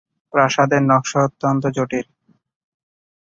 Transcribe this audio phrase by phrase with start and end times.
[0.33, 2.07] প্রাসাদের নকশা অত্যন্ত জটিল।